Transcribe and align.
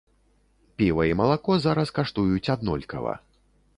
Піва 0.81 1.05
і 1.09 1.13
малако 1.21 1.57
зараз 1.67 1.93
каштуюць 1.99 2.49
аднолькава. 2.55 3.13